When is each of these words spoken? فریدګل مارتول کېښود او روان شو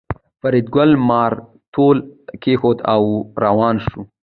فریدګل 0.39 0.91
مارتول 1.09 1.97
کېښود 2.41 2.77
او 2.93 3.01
روان 3.43 3.75
شو 3.87 4.01